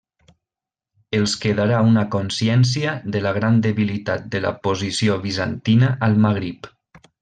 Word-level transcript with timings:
Els 1.17 1.35
quedarà 1.43 1.81
una 1.89 2.05
consciència 2.17 2.95
de 3.17 3.23
la 3.27 3.35
gran 3.39 3.63
debilitat 3.69 4.29
de 4.37 4.45
la 4.49 4.57
posició 4.67 5.23
bizantina 5.31 5.97
al 6.09 6.23
Magrib. 6.29 6.77